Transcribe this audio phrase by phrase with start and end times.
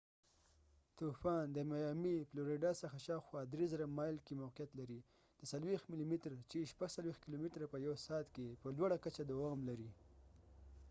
[0.97, 4.99] طوفان، د میامی، فلوریډا څخه شاوخوا ۳،۰۰۰ مایل کې موقعیت لري،
[5.39, 9.89] د ۴۰ ملی متر ۶۴ کلومتره په يو سعت کي په لوړه کچه دوام لري